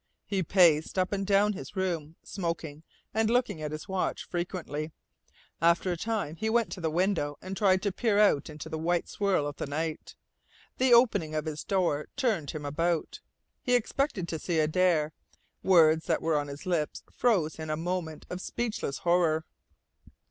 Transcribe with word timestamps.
He 0.25 0.41
paced 0.41 0.97
up 0.97 1.11
and 1.11 1.27
down 1.27 1.53
his 1.53 1.75
room, 1.75 2.15
smoking, 2.23 2.81
and 3.13 3.29
looking 3.29 3.61
at 3.61 3.71
his 3.71 3.87
watch 3.87 4.23
frequently. 4.27 4.91
After 5.61 5.91
a 5.91 5.95
time 5.95 6.37
he 6.37 6.49
went 6.49 6.71
to 6.71 6.81
the 6.81 6.89
window 6.89 7.37
and 7.39 7.55
tried 7.55 7.83
to 7.83 7.91
peer 7.91 8.17
out 8.17 8.49
into 8.49 8.67
the 8.67 8.79
white 8.79 9.07
swirl 9.07 9.45
of 9.45 9.57
the 9.57 9.67
night. 9.67 10.15
The 10.79 10.91
opening 10.91 11.35
of 11.35 11.45
his 11.45 11.63
door 11.63 12.07
turned 12.15 12.49
him 12.49 12.65
about. 12.65 13.19
He 13.61 13.75
expected 13.75 14.27
to 14.29 14.39
see 14.39 14.57
Adare. 14.59 15.11
Words 15.61 16.07
that 16.07 16.23
were 16.23 16.35
on 16.35 16.47
his 16.47 16.65
lips 16.65 17.03
froze 17.11 17.59
in 17.59 17.69
a 17.69 17.77
moment 17.77 18.25
of 18.31 18.41
speechless 18.41 18.97
horror. 18.97 19.45